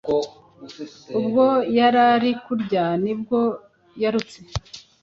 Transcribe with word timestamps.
Ubwo 1.17 1.45
yarari 1.77 2.31
kurya 2.45 2.83
nibwo 3.03 3.39
yarutse 4.01 4.39